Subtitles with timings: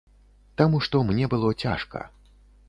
[0.61, 2.03] Таму што мне было цяжка.